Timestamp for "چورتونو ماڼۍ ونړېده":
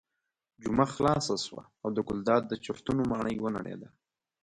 2.65-3.89